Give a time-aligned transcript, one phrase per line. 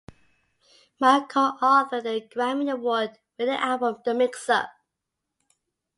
[0.99, 4.71] Mark co-authored the Grammy Award winning album "The Mix-Up".